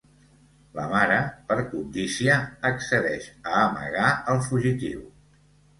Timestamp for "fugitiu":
4.51-5.11